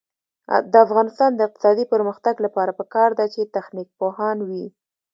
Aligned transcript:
د 0.71 0.73
افغانستان 0.85 1.31
د 1.35 1.39
اقتصادي 1.47 1.85
پرمختګ 1.93 2.35
لپاره 2.45 2.71
پکار 2.79 3.09
ده 3.19 3.25
چې 3.33 3.51
تخنیک 3.55 3.89
پوهان 3.99 4.37
وي. 4.49 4.65